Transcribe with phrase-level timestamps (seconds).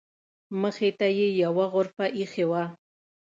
[0.61, 2.63] مخې ته یې یوه غرفه ایښې وه.